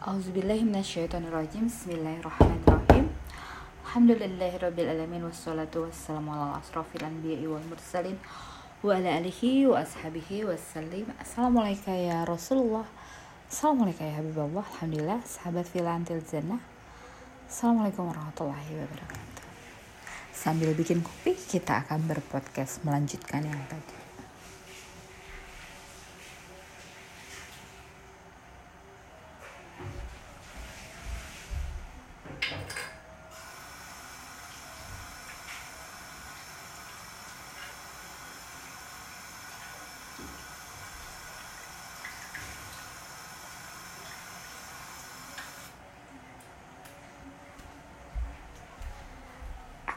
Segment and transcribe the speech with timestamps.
[0.00, 3.12] Auzubillahiminasyaitonirrajim Bismillahirrahmanirrahim.
[3.84, 8.16] Alhamdulillahirrabbilalamin Wassalatu wassalamu ala asrafil anbiya'i wal mursalin
[8.80, 11.04] Wa ala alihi wa ashabihi wassalim.
[11.20, 12.88] Assalamualaikum ya Rasulullah.
[13.44, 14.64] Assalamualaikum ya Habibullah.
[14.72, 16.64] Alhamdulillah Sahabat filantil zannah
[17.44, 19.44] Assalamualaikum warahmatullahi wabarakatuh.
[20.32, 24.09] Sambil bikin kopi kita akan berpodcast melanjutkan yang tadi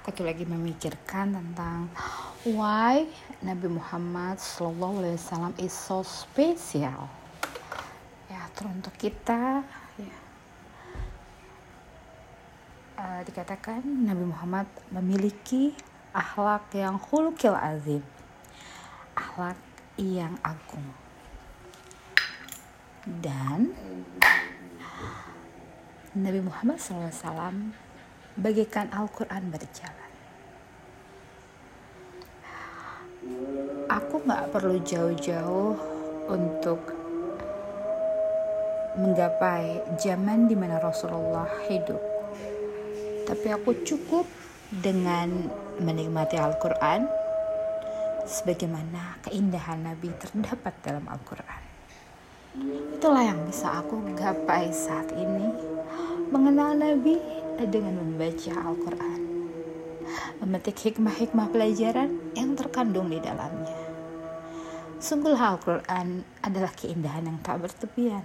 [0.04, 1.88] aku tuh lagi memikirkan tentang
[2.44, 3.08] why
[3.40, 7.08] Nabi Muhammad Shallallahu Alaihi Wasallam is so special.
[8.28, 9.64] Ya, teruntuk kita,
[9.96, 10.18] ya.
[13.00, 15.72] Uh, dikatakan Nabi Muhammad memiliki
[16.12, 18.04] akhlak yang hulukil azim,
[19.16, 19.56] akhlak
[19.96, 20.92] yang agung.
[23.08, 23.72] Dan
[26.12, 27.72] Nabi Muhammad SAW
[28.38, 30.12] bagaikan Al-Quran berjalan.
[33.88, 35.78] Aku gak perlu jauh-jauh
[36.28, 36.82] untuk
[38.98, 42.02] menggapai zaman di mana Rasulullah hidup.
[43.24, 44.26] Tapi aku cukup
[44.70, 45.50] dengan
[45.82, 47.06] menikmati Al-Quran
[48.26, 51.62] sebagaimana keindahan Nabi terdapat dalam Al-Quran.
[52.98, 55.50] Itulah yang bisa aku gapai saat ini
[56.30, 59.22] mengenal Nabi dengan membaca Al-Quran,
[60.44, 63.80] memetik hikmah-hikmah pelajaran yang terkandung di dalamnya.
[65.04, 68.24] Sungguhlah Al-Quran adalah keindahan yang tak bertepian.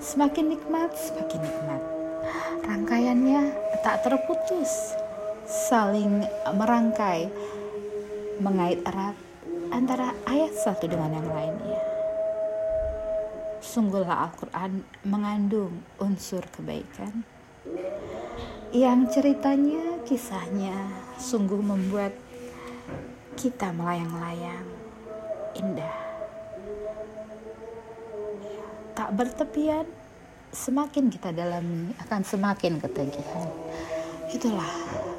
[0.00, 1.82] Semakin nikmat, semakin nikmat.
[2.64, 3.42] Rangkaiannya
[3.84, 4.96] tak terputus,
[5.44, 6.24] saling
[6.56, 7.28] merangkai,
[8.40, 9.16] mengait erat
[9.72, 11.80] antara ayat satu dengan yang lainnya.
[13.62, 17.24] Sungguhlah Al-Quran mengandung unsur kebaikan
[18.72, 20.72] yang ceritanya, kisahnya
[21.20, 22.16] sungguh membuat
[23.36, 24.64] kita melayang-layang
[25.52, 25.96] indah.
[28.96, 29.84] Tak bertepian,
[30.56, 33.48] semakin kita dalami akan semakin ketagihan.
[34.32, 34.72] Itulah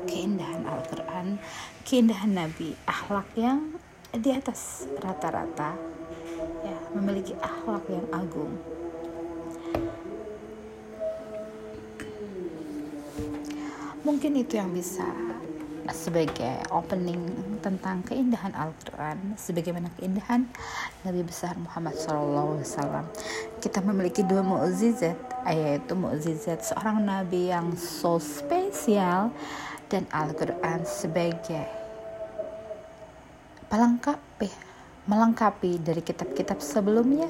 [0.10, 1.38] keindahan Al-Quran,
[1.86, 3.78] keindahan Nabi, akhlak yang
[4.14, 5.78] di atas rata-rata,
[6.66, 8.58] ya, memiliki akhlak yang agung.
[14.04, 15.04] Mungkin itu yang bisa
[15.92, 17.20] sebagai opening
[17.60, 20.48] tentang keindahan Al-Quran sebagaimana keindahan
[21.04, 22.64] Nabi besar Muhammad SAW.
[23.60, 25.16] Kita memiliki dua mukjizat
[25.48, 29.32] yaitu mukjizat seorang Nabi yang so spesial
[29.92, 31.68] dan Al-Quran sebagai
[33.68, 34.56] pelengkap ya,
[35.08, 37.28] melengkapi dari kitab-kitab sebelumnya.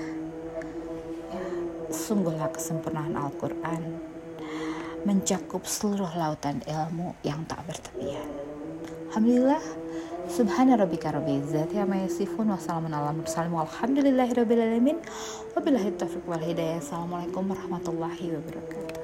[1.33, 1.45] Ya,
[1.89, 4.12] sungguhlah kesempurnaan Al-Quran
[5.03, 8.28] mencakup seluruh lautan ilmu yang tak bertepian.
[9.12, 9.62] Alhamdulillah,
[10.24, 14.97] Subhana rabbika rabbil izzati amma yasifun wa salamun ala mursalin walhamdulillahi rabbil alamin.
[15.52, 16.80] Wabillahi taufiq wal hidayah.
[16.80, 19.03] Assalamualaikum warahmatullahi wabarakatuh.